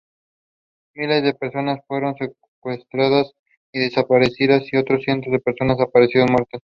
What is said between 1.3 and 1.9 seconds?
personas